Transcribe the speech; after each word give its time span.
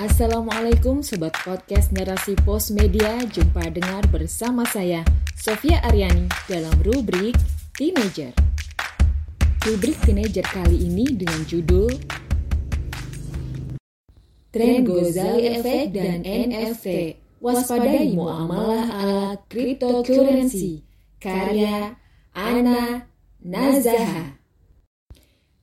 Assalamualaikum 0.00 1.04
Sobat 1.04 1.36
Podcast 1.44 1.92
Narasi 1.92 2.32
Pos 2.40 2.72
Media. 2.72 3.20
Jumpa 3.20 3.68
dengar 3.68 4.00
bersama 4.08 4.64
saya 4.64 5.04
Sofia 5.36 5.76
Aryani 5.84 6.24
dalam 6.48 6.72
rubrik 6.80 7.36
Teenager. 7.76 8.32
Rubrik 9.60 10.00
Teenager 10.00 10.40
kali 10.48 10.88
ini 10.88 11.04
dengan 11.04 11.44
judul 11.44 11.92
Tren 14.48 14.88
Gozali 14.88 15.60
Effect 15.60 15.92
dan 15.92 16.24
NFT 16.24 17.20
Waspadai 17.44 18.16
muamalah 18.16 19.04
ala 19.04 19.24
cryptocurrency. 19.52 20.80
Karya 21.20 21.92
Ana 22.32 23.04
Nazaha 23.44 24.39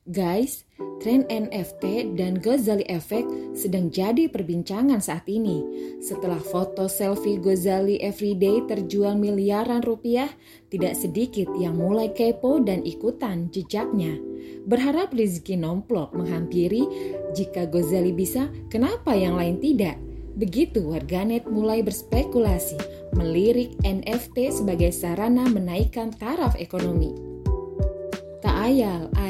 Guys, 0.07 0.63
tren 1.03 1.27
NFT 1.27 2.15
dan 2.15 2.39
Ghazali 2.39 2.87
Effect 2.87 3.27
sedang 3.51 3.91
jadi 3.91 4.31
perbincangan 4.31 5.03
saat 5.03 5.27
ini. 5.27 5.59
Setelah 5.99 6.39
foto 6.39 6.87
selfie 6.87 7.35
Ghazali 7.35 7.99
Everyday 7.99 8.63
terjual 8.71 9.19
miliaran 9.19 9.83
rupiah, 9.83 10.31
tidak 10.71 10.95
sedikit 10.95 11.51
yang 11.59 11.75
mulai 11.75 12.15
kepo 12.15 12.63
dan 12.63 12.87
ikutan 12.87 13.51
jejaknya. 13.51 14.15
Berharap 14.63 15.11
rezeki 15.11 15.59
nomplok 15.59 16.15
menghampiri, 16.15 16.87
jika 17.35 17.67
Ghazali 17.67 18.15
bisa, 18.15 18.47
kenapa 18.71 19.11
yang 19.11 19.35
lain 19.35 19.59
tidak? 19.59 19.99
Begitu 20.39 20.87
warganet 20.87 21.51
mulai 21.51 21.83
berspekulasi, 21.83 22.79
melirik 23.11 23.75
NFT 23.83 24.55
sebagai 24.55 24.95
sarana 24.95 25.51
menaikkan 25.51 26.15
taraf 26.15 26.55
ekonomi. 26.55 27.36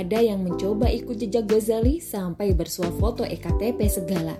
Ada 0.07 0.23
yang 0.23 0.47
mencoba 0.47 0.87
ikut 0.87 1.19
jejak 1.19 1.51
Ghazali 1.51 1.99
sampai 1.99 2.55
bersuah 2.55 2.95
foto 2.95 3.27
EKTP 3.27 3.91
segala. 3.91 4.39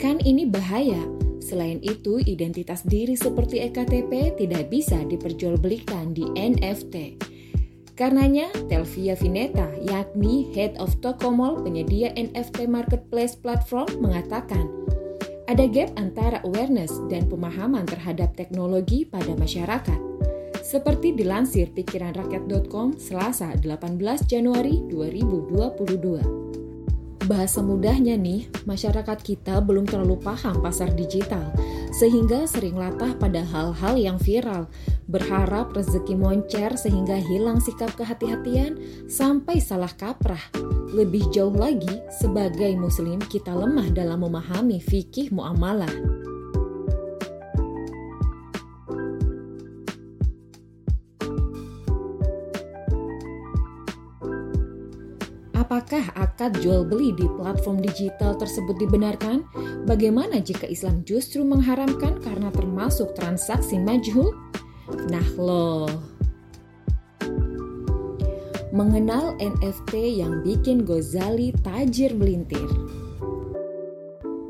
Kan 0.00 0.24
ini 0.24 0.48
bahaya. 0.48 1.04
Selain 1.44 1.76
itu, 1.84 2.16
identitas 2.16 2.80
diri 2.80 3.12
seperti 3.12 3.60
EKTP 3.60 4.40
tidak 4.40 4.72
bisa 4.72 5.04
diperjualbelikan 5.04 6.16
di 6.16 6.26
NFT. 6.32 7.20
Karenanya, 7.92 8.48
Telvia 8.72 9.12
Vineta, 9.20 9.68
yakni 9.84 10.48
Head 10.56 10.80
of 10.80 10.96
Tokomall 11.04 11.60
penyedia 11.60 12.16
NFT 12.16 12.64
Marketplace 12.64 13.36
Platform, 13.36 13.90
mengatakan, 14.00 14.64
ada 15.44 15.68
gap 15.68 15.92
antara 16.00 16.40
awareness 16.48 16.94
dan 17.12 17.28
pemahaman 17.28 17.84
terhadap 17.84 18.32
teknologi 18.32 19.04
pada 19.04 19.36
masyarakat. 19.36 20.11
Seperti 20.62 21.10
dilansir 21.10 21.74
pikiranrakyat.com 21.74 22.94
Selasa 22.94 23.50
18 23.58 23.98
Januari 24.30 24.78
2022. 24.86 27.26
Bahasa 27.26 27.58
mudahnya 27.62 28.14
nih, 28.14 28.46
masyarakat 28.62 29.18
kita 29.26 29.58
belum 29.58 29.90
terlalu 29.90 30.22
paham 30.22 30.62
pasar 30.62 30.94
digital, 30.94 31.50
sehingga 31.90 32.46
sering 32.46 32.78
latah 32.78 33.10
pada 33.18 33.42
hal-hal 33.42 33.98
yang 33.98 34.18
viral, 34.22 34.70
berharap 35.10 35.74
rezeki 35.74 36.14
moncer 36.14 36.78
sehingga 36.78 37.18
hilang 37.18 37.58
sikap 37.58 37.90
kehati-hatian 37.98 38.78
sampai 39.10 39.58
salah 39.58 39.90
kaprah. 39.90 40.42
Lebih 40.94 41.26
jauh 41.34 41.54
lagi, 41.54 41.98
sebagai 42.22 42.70
muslim 42.78 43.18
kita 43.18 43.50
lemah 43.50 43.90
dalam 43.90 44.22
memahami 44.22 44.78
fikih 44.78 45.34
muamalah. 45.34 46.11
Apakah 55.62 56.10
akad 56.18 56.58
jual 56.58 56.82
beli 56.82 57.14
di 57.14 57.22
platform 57.38 57.78
digital 57.78 58.34
tersebut 58.34 58.82
dibenarkan? 58.82 59.46
Bagaimana 59.86 60.42
jika 60.42 60.66
Islam 60.66 61.06
justru 61.06 61.46
mengharamkan 61.46 62.18
karena 62.18 62.50
termasuk 62.50 63.14
transaksi 63.14 63.78
majhul? 63.78 64.34
Nah 65.06 65.28
loh. 65.38 65.86
Mengenal 68.74 69.38
NFT 69.38 70.18
yang 70.18 70.42
bikin 70.42 70.82
Gozali 70.82 71.54
tajir 71.62 72.10
melintir. 72.18 72.66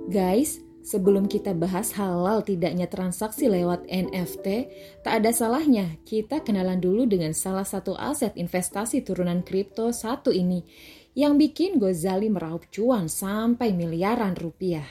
Guys, 0.09 0.65
Sebelum 0.83 1.31
kita 1.31 1.55
bahas 1.55 1.95
halal 1.95 2.43
tidaknya 2.43 2.91
transaksi 2.91 3.47
lewat 3.47 3.87
NFT, 3.87 4.67
tak 5.07 5.23
ada 5.23 5.31
salahnya 5.31 5.95
kita 6.03 6.43
kenalan 6.43 6.83
dulu 6.83 7.07
dengan 7.07 7.31
salah 7.31 7.63
satu 7.63 7.95
aset 7.95 8.35
investasi 8.35 9.07
turunan 9.07 9.47
kripto 9.47 9.95
satu 9.95 10.35
ini 10.35 10.67
yang 11.13 11.37
bikin 11.37 11.77
Gozali 11.77 12.33
meraup 12.33 12.65
cuan 12.73 13.09
sampai 13.09 13.77
miliaran 13.77 14.33
rupiah. 14.37 14.87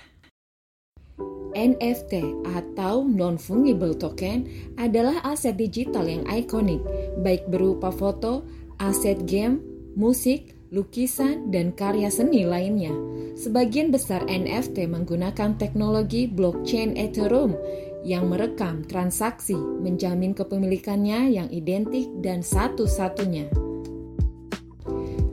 NFT 1.52 2.48
atau 2.48 3.04
non-fungible 3.04 4.00
token 4.00 4.48
adalah 4.80 5.20
aset 5.28 5.59
digital 5.59 6.08
yang 6.08 6.24
ikonik, 6.32 6.80
baik 7.20 7.44
berupa 7.52 7.92
foto, 7.92 8.48
aset 8.80 9.28
game, 9.28 9.59
musik, 10.00 10.56
lukisan, 10.72 11.52
dan 11.52 11.76
karya 11.76 12.08
seni 12.08 12.48
lainnya. 12.48 12.96
Sebagian 13.36 13.92
besar 13.92 14.24
NFT 14.32 14.88
menggunakan 14.88 15.59
teknologi 15.59 16.32
blockchain 16.32 16.96
Ethereum 16.96 17.59
yang 18.08 18.32
merekam 18.32 18.88
transaksi, 18.88 19.56
menjamin 19.56 20.32
kepemilikannya 20.32 21.36
yang 21.36 21.52
identik 21.52 22.08
dan 22.24 22.40
satu-satunya. 22.42 23.71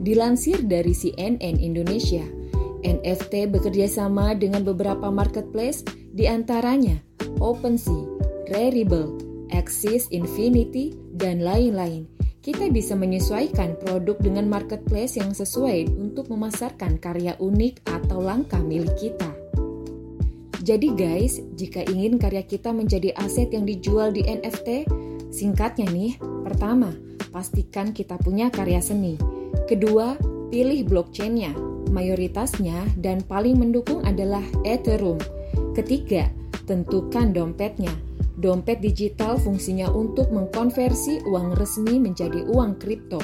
Dilansir 0.09 0.65
dari 0.65 0.89
CNN 0.89 1.61
Indonesia, 1.61 2.25
NFT 2.81 3.45
bekerja 3.53 3.85
sama 3.85 4.33
dengan 4.33 4.65
beberapa 4.65 5.13
marketplace 5.13 5.85
di 6.09 6.25
antaranya 6.25 6.97
OpenSea, 7.37 8.17
Rarible, 8.49 9.21
Axis 9.53 10.09
Infinity, 10.09 10.97
dan 11.13 11.45
lain-lain 11.45 12.09
kita 12.41 12.73
bisa 12.73 12.97
menyesuaikan 12.97 13.77
produk 13.77 14.17
dengan 14.17 14.49
marketplace 14.49 15.21
yang 15.21 15.29
sesuai 15.29 15.93
untuk 16.01 16.33
memasarkan 16.33 16.97
karya 16.97 17.37
unik 17.37 17.85
atau 17.85 18.17
langka 18.17 18.57
milik 18.57 18.97
kita. 18.97 19.29
Jadi 20.65 20.89
guys, 20.89 21.37
jika 21.53 21.85
ingin 21.85 22.17
karya 22.17 22.41
kita 22.49 22.73
menjadi 22.73 23.13
aset 23.13 23.53
yang 23.53 23.69
dijual 23.69 24.09
di 24.09 24.25
NFT, 24.25 24.89
singkatnya 25.29 25.85
nih, 25.93 26.17
pertama, 26.41 26.97
pastikan 27.29 27.93
kita 27.93 28.17
punya 28.17 28.49
karya 28.49 28.81
seni. 28.81 29.38
Kedua, 29.69 30.17
pilih 30.49 30.85
blockchainnya, 30.85 31.53
mayoritasnya 31.93 32.85
dan 32.97 33.21
paling 33.25 33.57
mendukung 33.57 34.01
adalah 34.05 34.43
Ethereum. 34.65 35.19
Ketiga, 35.77 36.29
tentukan 36.65 37.33
dompetnya, 37.33 37.93
Dompet 38.39 38.79
digital 38.79 39.35
fungsinya 39.35 39.91
untuk 39.91 40.31
mengkonversi 40.31 41.27
uang 41.27 41.59
resmi 41.59 41.99
menjadi 41.99 42.47
uang 42.47 42.79
kripto. 42.79 43.19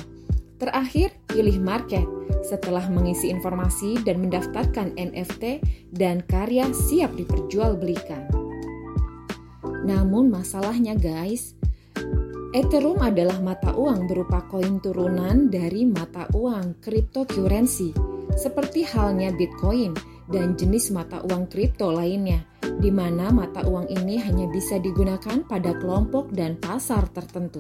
Terakhir, 0.60 1.16
pilih 1.32 1.56
market 1.64 2.04
setelah 2.44 2.84
mengisi 2.92 3.32
informasi 3.32 4.04
dan 4.04 4.20
mendaftarkan 4.20 5.00
NFT 5.00 5.64
dan 5.96 6.20
karya 6.28 6.68
siap 6.76 7.16
diperjualbelikan. 7.16 8.28
Namun 9.88 10.28
masalahnya 10.28 11.00
guys, 11.00 11.55
Ethereum 12.56 13.04
adalah 13.04 13.44
mata 13.44 13.76
uang 13.76 14.08
berupa 14.08 14.40
koin 14.48 14.80
turunan 14.80 15.52
dari 15.52 15.84
mata 15.84 16.24
uang 16.32 16.80
cryptocurrency, 16.80 17.92
seperti 18.32 18.88
halnya 18.88 19.36
Bitcoin 19.36 19.92
dan 20.32 20.56
jenis 20.56 20.88
mata 20.96 21.20
uang 21.28 21.52
kripto 21.52 21.92
lainnya 21.92 22.48
di 22.80 22.88
mana 22.96 23.28
mata 23.28 23.60
uang 23.68 23.92
ini 23.92 24.24
hanya 24.24 24.48
bisa 24.48 24.80
digunakan 24.80 25.44
pada 25.44 25.76
kelompok 25.76 26.32
dan 26.32 26.56
pasar 26.56 27.04
tertentu. 27.12 27.60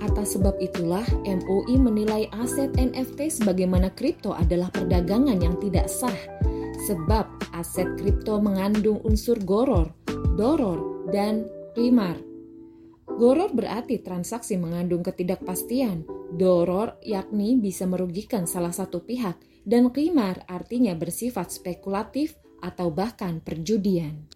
Atas 0.00 0.32
sebab 0.32 0.56
itulah 0.64 1.04
MUI 1.28 1.76
menilai 1.76 2.24
aset 2.40 2.72
NFT 2.80 3.28
sebagaimana 3.44 3.92
kripto 3.92 4.32
adalah 4.32 4.72
perdagangan 4.72 5.44
yang 5.44 5.60
tidak 5.60 5.92
sah 5.92 6.16
sebab 6.88 7.28
aset 7.52 8.00
kripto 8.00 8.40
mengandung 8.40 9.04
unsur 9.04 9.36
goror, 9.44 9.92
doror, 10.40 11.04
dan 11.12 11.44
primar. 11.76 12.29
Goror 13.18 13.50
berarti 13.50 13.98
transaksi 13.98 14.54
mengandung 14.60 15.02
ketidakpastian, 15.02 16.06
doror 16.36 17.00
yakni 17.02 17.58
bisa 17.58 17.88
merugikan 17.88 18.46
salah 18.46 18.70
satu 18.70 19.02
pihak, 19.02 19.40
dan 19.66 19.90
primar 19.90 20.44
artinya 20.46 20.94
bersifat 20.96 21.50
spekulatif 21.52 22.38
atau 22.60 22.92
bahkan 22.92 23.40
perjudian. 23.40 24.28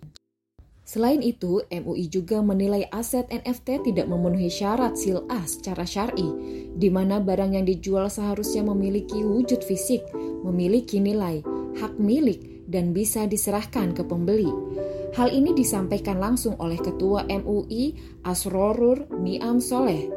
Selain 0.85 1.25
itu, 1.25 1.65
MUI 1.73 2.13
juga 2.13 2.45
menilai 2.45 2.85
aset 2.93 3.25
NFT 3.33 3.89
tidak 3.89 4.05
memenuhi 4.05 4.53
syarat 4.53 5.01
sil'ah 5.01 5.49
secara 5.49 5.89
syar'i, 5.89 6.29
di 6.77 6.93
mana 6.93 7.25
barang 7.25 7.57
yang 7.57 7.65
dijual 7.65 8.13
seharusnya 8.13 8.61
memiliki 8.69 9.25
wujud 9.25 9.65
fisik, 9.65 10.05
memiliki 10.45 11.01
nilai, 11.01 11.41
hak 11.81 11.97
milik, 11.97 12.69
dan 12.69 12.93
bisa 12.93 13.25
diserahkan 13.25 13.97
ke 13.97 14.05
pembeli. 14.05 14.53
Hal 15.15 15.31
ini 15.31 15.55
disampaikan 15.55 16.19
langsung 16.19 16.59
oleh 16.59 16.75
Ketua 16.75 17.23
MUI 17.31 17.95
Asrorur 18.27 19.07
Niam 19.23 19.63
Soleh 19.63 20.11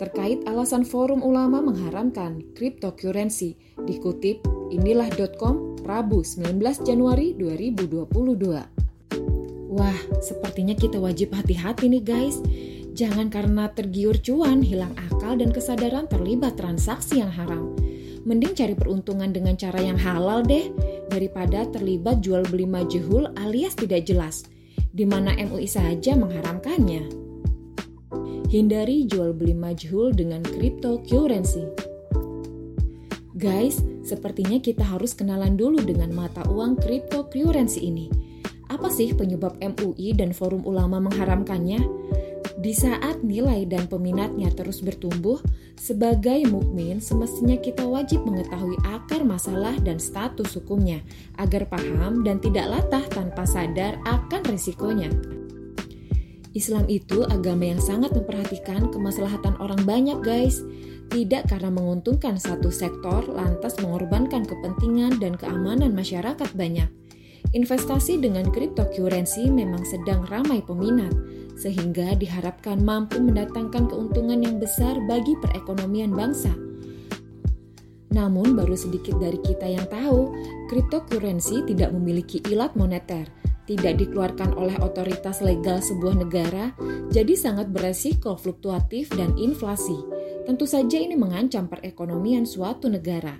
terkait 0.00 0.46
alasan 0.48 0.86
Forum 0.86 1.20
Ulama 1.26 1.58
mengharamkan 1.60 2.40
cryptocurrency, 2.54 3.58
dikutip 3.82 4.40
inilah.com 4.70 5.82
Rabu 5.84 6.22
19 6.22 6.54
Januari 6.86 7.34
2022. 7.36 8.08
Wah, 9.68 9.98
sepertinya 10.24 10.72
kita 10.72 10.96
wajib 10.96 11.34
hati-hati 11.34 11.92
nih 11.92 12.00
guys. 12.06 12.40
Jangan 12.96 13.28
karena 13.28 13.68
tergiur 13.74 14.16
cuan, 14.22 14.64
hilang 14.64 14.96
akal 14.96 15.36
dan 15.36 15.52
kesadaran 15.52 16.08
terlibat 16.08 16.56
transaksi 16.56 17.20
yang 17.20 17.30
haram. 17.30 17.76
Mending 18.24 18.56
cari 18.56 18.74
peruntungan 18.74 19.30
dengan 19.30 19.54
cara 19.60 19.78
yang 19.82 20.00
halal 20.00 20.42
deh, 20.42 20.72
daripada 21.08 21.64
terlibat 21.68 22.20
jual 22.20 22.44
beli 22.46 22.68
majhul 22.68 23.32
alias 23.40 23.74
tidak 23.74 24.04
jelas, 24.04 24.44
di 24.92 25.08
mana 25.08 25.32
MUI 25.34 25.66
saja 25.66 26.14
mengharamkannya. 26.14 27.08
Hindari 28.48 29.04
jual 29.04 29.36
beli 29.36 29.52
majhul 29.52 30.16
dengan 30.16 30.40
cryptocurrency. 30.40 31.68
Guys, 33.36 33.84
sepertinya 34.02 34.56
kita 34.56 34.82
harus 34.82 35.12
kenalan 35.12 35.54
dulu 35.54 35.84
dengan 35.84 36.10
mata 36.16 36.42
uang 36.48 36.80
cryptocurrency 36.80 37.86
ini. 37.86 38.08
Apa 38.68 38.88
sih 38.88 39.12
penyebab 39.12 39.56
MUI 39.60 40.16
dan 40.16 40.32
forum 40.32 40.64
ulama 40.64 41.00
mengharamkannya? 41.00 41.80
Di 42.58 42.74
saat 42.74 43.22
nilai 43.22 43.70
dan 43.70 43.86
peminatnya 43.86 44.50
terus 44.50 44.82
bertumbuh, 44.82 45.38
sebagai 45.78 46.42
mukmin 46.50 46.98
semestinya 46.98 47.54
kita 47.54 47.86
wajib 47.86 48.26
mengetahui 48.26 48.74
akar 48.82 49.22
masalah 49.22 49.78
dan 49.78 50.02
status 50.02 50.58
hukumnya 50.58 50.98
agar 51.38 51.70
paham 51.70 52.26
dan 52.26 52.42
tidak 52.42 52.66
latah 52.66 53.06
tanpa 53.14 53.46
sadar 53.46 54.02
akan 54.02 54.42
risikonya. 54.50 55.06
Islam 56.50 56.90
itu 56.90 57.22
agama 57.30 57.70
yang 57.70 57.78
sangat 57.78 58.10
memperhatikan 58.10 58.90
kemaslahatan 58.90 59.54
orang 59.62 59.78
banyak, 59.86 60.18
guys 60.26 60.58
tidak 61.08 61.48
karena 61.48 61.72
menguntungkan 61.72 62.36
satu 62.36 62.68
sektor 62.68 63.24
lantas 63.32 63.80
mengorbankan 63.80 64.44
kepentingan 64.44 65.16
dan 65.16 65.40
keamanan 65.40 65.96
masyarakat 65.96 66.52
banyak. 66.52 66.88
Investasi 67.56 68.20
dengan 68.20 68.52
cryptocurrency 68.52 69.48
memang 69.48 69.80
sedang 69.88 70.28
ramai 70.28 70.60
peminat, 70.60 71.12
sehingga 71.58 72.14
diharapkan 72.14 72.78
mampu 72.78 73.18
mendatangkan 73.18 73.90
keuntungan 73.90 74.38
yang 74.40 74.62
besar 74.62 74.94
bagi 75.10 75.34
perekonomian 75.42 76.14
bangsa. 76.14 76.54
Namun, 78.14 78.56
baru 78.56 78.78
sedikit 78.78 79.18
dari 79.20 79.36
kita 79.42 79.68
yang 79.68 79.84
tahu, 79.90 80.32
cryptocurrency 80.72 81.66
tidak 81.68 81.92
memiliki 81.92 82.40
ilat 82.48 82.72
moneter, 82.78 83.28
tidak 83.68 84.00
dikeluarkan 84.00 84.56
oleh 84.56 84.78
otoritas 84.80 85.44
legal 85.44 85.82
sebuah 85.84 86.16
negara, 86.16 86.72
jadi 87.12 87.36
sangat 87.36 87.68
beresiko 87.68 88.38
fluktuatif 88.40 89.12
dan 89.12 89.36
inflasi 89.36 89.98
Tentu 90.48 90.64
saja 90.64 90.96
ini 90.96 91.12
mengancam 91.12 91.68
perekonomian 91.68 92.48
suatu 92.48 92.88
negara. 92.88 93.36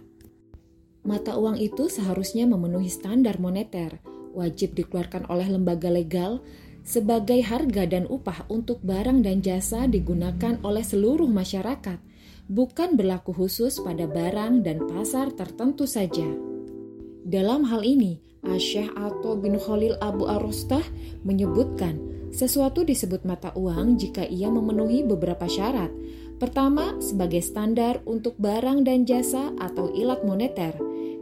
Mata 1.09 1.41
uang 1.41 1.57
itu 1.57 1.89
seharusnya 1.89 2.45
memenuhi 2.45 2.93
standar 2.93 3.41
moneter, 3.41 3.97
wajib 4.37 4.77
dikeluarkan 4.77 5.25
oleh 5.33 5.49
lembaga 5.49 5.89
legal 5.89 6.45
sebagai 6.83 7.41
harga 7.45 7.87
dan 7.87 8.05
upah 8.11 8.47
untuk 8.51 8.83
barang 8.83 9.23
dan 9.23 9.41
jasa 9.41 9.87
digunakan 9.87 10.59
oleh 10.67 10.83
seluruh 10.83 11.29
masyarakat, 11.31 11.99
bukan 12.49 12.99
berlaku 12.99 13.35
khusus 13.37 13.79
pada 13.81 14.09
barang 14.09 14.67
dan 14.67 14.85
pasar 14.89 15.33
tertentu 15.33 15.85
saja. 15.85 16.27
Dalam 17.29 17.69
hal 17.69 17.85
ini, 17.85 18.21
Asyah 18.47 18.95
Ato 18.97 19.37
bin 19.37 19.59
Khalil 19.59 19.99
Abu 20.01 20.31
Arostah 20.31 20.85
menyebutkan 21.27 22.01
sesuatu 22.33 22.87
disebut 22.87 23.27
mata 23.29 23.53
uang 23.57 23.99
jika 24.01 24.25
ia 24.25 24.49
memenuhi 24.49 25.05
beberapa 25.05 25.45
syarat, 25.45 25.91
Pertama, 26.39 26.95
sebagai 27.03 27.43
standar 27.43 27.99
untuk 28.07 28.39
barang 28.39 28.87
dan 28.87 29.03
jasa 29.03 29.51
atau 29.59 29.91
ilat 29.91 30.23
moneter. 30.23 30.71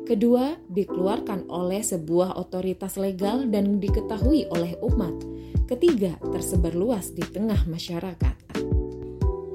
Kedua, 0.04 0.60
dikeluarkan 0.68 1.48
oleh 1.48 1.80
sebuah 1.80 2.36
otoritas 2.36 3.00
legal 3.00 3.48
dan 3.48 3.80
diketahui 3.80 4.44
oleh 4.52 4.76
umat. 4.84 5.16
Ketiga, 5.66 6.14
tersebar 6.22 6.78
luas 6.78 7.10
di 7.10 7.26
tengah 7.26 7.66
masyarakat. 7.66 8.34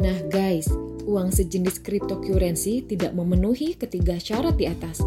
Nah, 0.04 0.18
guys, 0.28 0.68
uang 1.08 1.32
sejenis 1.32 1.80
cryptocurrency 1.80 2.84
tidak 2.84 3.16
memenuhi 3.16 3.80
ketiga 3.80 4.20
syarat 4.20 4.60
di 4.60 4.68
atas. 4.68 5.00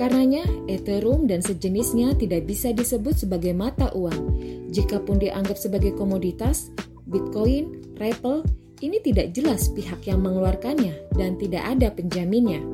Karenanya, 0.00 0.48
Ethereum 0.64 1.28
dan 1.28 1.44
sejenisnya 1.44 2.16
tidak 2.16 2.48
bisa 2.48 2.72
disebut 2.72 3.20
sebagai 3.20 3.52
mata 3.52 3.92
uang. 3.92 4.32
Jikapun 4.72 5.20
dianggap 5.20 5.60
sebagai 5.60 5.92
komoditas, 5.92 6.72
Bitcoin, 7.04 7.92
Ripple, 8.00 8.48
ini 8.80 8.96
tidak 9.04 9.36
jelas 9.36 9.68
pihak 9.72 10.08
yang 10.08 10.24
mengeluarkannya 10.24 11.16
dan 11.16 11.36
tidak 11.36 11.64
ada 11.64 11.88
penjaminnya. 11.92 12.64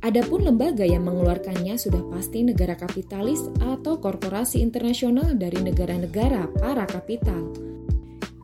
Adapun 0.00 0.48
lembaga 0.48 0.82
yang 0.82 1.04
mengeluarkannya 1.04 1.76
sudah 1.76 2.00
pasti 2.08 2.40
negara 2.40 2.72
kapitalis 2.72 3.44
atau 3.60 4.00
korporasi 4.00 4.64
internasional 4.64 5.36
dari 5.36 5.60
negara-negara 5.60 6.48
para 6.56 6.88
kapital. 6.88 7.52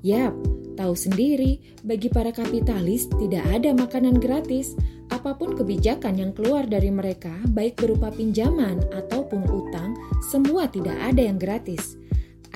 Yap, 0.05 0.37
tahu 0.77 0.93
sendiri, 0.93 1.57
bagi 1.81 2.13
para 2.13 2.29
kapitalis 2.31 3.09
tidak 3.17 3.45
ada 3.49 3.73
makanan 3.73 4.21
gratis. 4.21 4.77
Apa 5.09 5.39
pun 5.39 5.57
kebijakan 5.57 6.19
yang 6.21 6.33
keluar 6.37 6.69
dari 6.69 6.93
mereka, 6.93 7.33
baik 7.51 7.81
berupa 7.81 8.13
pinjaman 8.13 8.85
ataupun 8.93 9.49
utang, 9.49 9.97
semua 10.29 10.69
tidak 10.69 10.99
ada 11.01 11.25
yang 11.25 11.41
gratis 11.41 11.97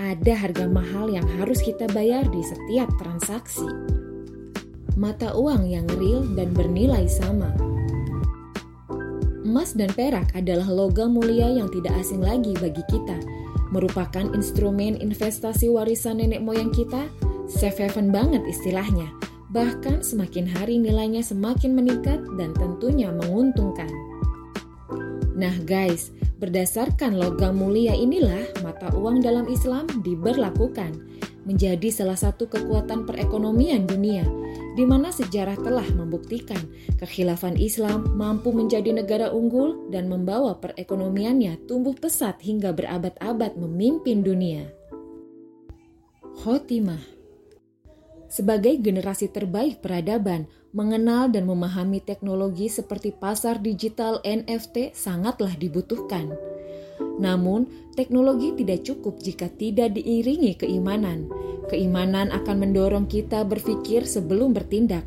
ada 0.01 0.33
harga 0.33 0.65
mahal 0.65 1.13
yang 1.13 1.29
harus 1.37 1.61
kita 1.61 1.85
bayar 1.93 2.25
di 2.33 2.41
setiap 2.41 2.89
transaksi. 2.97 3.69
Mata 4.97 5.37
uang 5.37 5.69
yang 5.69 5.85
real 6.01 6.25
dan 6.33 6.57
bernilai 6.57 7.05
sama. 7.05 7.70
Emas 9.51 9.75
dan 9.75 9.91
perak 9.91 10.31
adalah 10.39 10.71
logam 10.71 11.19
mulia 11.19 11.51
yang 11.51 11.67
tidak 11.75 11.99
asing 11.99 12.23
lagi 12.23 12.55
bagi 12.63 12.87
kita, 12.87 13.19
merupakan 13.75 14.31
instrumen 14.31 14.95
investasi 15.03 15.67
warisan 15.67 16.23
nenek 16.23 16.39
moyang 16.39 16.71
kita, 16.71 17.11
safe 17.51 17.83
haven 17.83 18.15
banget 18.15 18.47
istilahnya. 18.47 19.11
Bahkan 19.51 20.07
semakin 20.07 20.47
hari 20.47 20.79
nilainya 20.79 21.27
semakin 21.27 21.75
meningkat 21.75 22.23
dan 22.39 22.55
tentunya 22.55 23.11
menguntungkan. 23.11 23.91
Nah 25.35 25.59
guys, 25.67 26.15
Berdasarkan 26.41 27.21
logam 27.21 27.61
mulia 27.61 27.93
inilah 27.93 28.65
mata 28.65 28.89
uang 28.97 29.21
dalam 29.21 29.45
Islam 29.53 29.85
diberlakukan 30.01 31.20
menjadi 31.49 31.89
salah 31.89 32.19
satu 32.19 32.49
kekuatan 32.49 33.09
perekonomian 33.09 33.89
dunia 33.89 34.25
di 34.77 34.85
mana 34.85 35.11
sejarah 35.13 35.57
telah 35.61 35.87
membuktikan 35.93 36.61
kekhilafan 37.01 37.57
Islam 37.57 38.17
mampu 38.17 38.53
menjadi 38.53 38.93
negara 38.93 39.33
unggul 39.33 39.89
dan 39.89 40.07
membawa 40.07 40.59
perekonomiannya 40.61 41.65
tumbuh 41.65 41.97
pesat 41.97 42.39
hingga 42.45 42.73
berabad-abad 42.77 43.57
memimpin 43.57 44.23
dunia. 44.25 44.69
Khotimah 46.41 47.21
sebagai 48.31 48.79
generasi 48.79 49.27
terbaik 49.27 49.83
peradaban, 49.83 50.47
mengenal 50.71 51.27
dan 51.35 51.51
memahami 51.51 51.99
teknologi 51.99 52.71
seperti 52.71 53.11
pasar 53.11 53.59
digital 53.59 54.23
NFT 54.23 54.95
sangatlah 54.95 55.59
dibutuhkan. 55.59 56.31
Namun, 57.01 57.69
teknologi 57.97 58.57
tidak 58.57 58.87
cukup 58.87 59.21
jika 59.21 59.53
tidak 59.53 59.97
diiringi 59.97 60.57
keimanan. 60.57 61.29
Keimanan 61.69 62.33
akan 62.33 62.57
mendorong 62.67 63.07
kita 63.07 63.45
berpikir 63.45 64.09
sebelum 64.09 64.57
bertindak. 64.57 65.05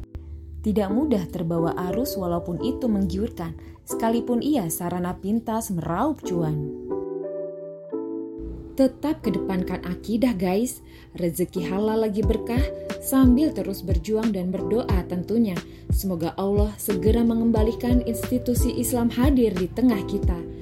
Tidak 0.63 0.87
mudah 0.93 1.27
terbawa 1.27 1.75
arus 1.91 2.15
walaupun 2.15 2.63
itu 2.63 2.87
menggiurkan, 2.87 3.51
sekalipun 3.83 4.39
ia 4.39 4.71
sarana 4.71 5.11
pintas 5.19 5.67
meraup 5.75 6.23
cuan. 6.23 6.71
Tetap 8.73 9.21
kedepankan 9.21 9.85
akidah 9.85 10.33
guys, 10.33 10.81
rezeki 11.13 11.69
halal 11.69 12.09
lagi 12.09 12.25
berkah 12.25 12.63
sambil 13.05 13.53
terus 13.53 13.85
berjuang 13.85 14.33
dan 14.33 14.49
berdoa 14.49 15.05
tentunya. 15.05 15.53
Semoga 15.93 16.33
Allah 16.41 16.73
segera 16.81 17.21
mengembalikan 17.21 18.01
institusi 18.09 18.73
Islam 18.73 19.13
hadir 19.13 19.53
di 19.53 19.69
tengah 19.69 20.01
kita. 20.09 20.52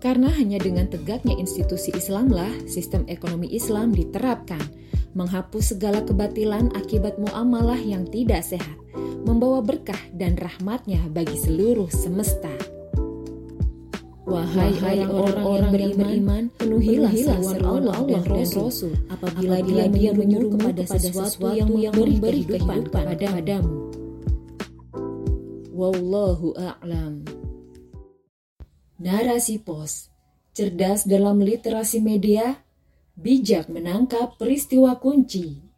Karena 0.00 0.32
hanya 0.32 0.56
dengan 0.56 0.88
tegaknya 0.88 1.36
institusi 1.36 1.92
Islamlah 1.92 2.48
sistem 2.64 3.04
ekonomi 3.04 3.52
Islam 3.52 3.92
diterapkan, 3.92 4.60
menghapus 5.12 5.76
segala 5.76 6.00
kebatilan 6.00 6.72
akibat 6.72 7.20
muamalah 7.20 7.76
yang 7.76 8.08
tidak 8.08 8.40
sehat, 8.40 8.80
membawa 9.28 9.60
berkah 9.60 10.00
dan 10.16 10.40
rahmatnya 10.40 11.04
bagi 11.12 11.36
seluruh 11.36 11.92
semesta. 11.92 12.48
Wahai 14.30 15.02
orang-orang 15.04 15.72
yang 15.74 15.94
beriman, 15.98 16.42
penuhilah 16.54 17.12
seruan 17.18 17.60
Allah, 17.66 17.94
Allah 17.98 18.22
dan 18.22 18.24
Rasul 18.30 18.94
apabila 19.10 19.58
dia 19.58 19.84
dia 19.90 20.10
menyuruh 20.14 20.54
kepada 20.54 20.86
sesuatu 20.86 21.50
yang 21.50 21.68
memberi 21.68 22.46
kehidupan 22.46 22.88
padamu. 22.94 23.90
Wallahu 25.74 26.54
a'lam. 26.54 27.39
Narasi 29.00 29.56
pos, 29.56 30.12
cerdas 30.52 31.08
dalam 31.08 31.40
literasi 31.40 32.04
media, 32.04 32.60
bijak 33.16 33.72
menangkap 33.72 34.36
peristiwa 34.36 34.92
kunci. 35.00 35.69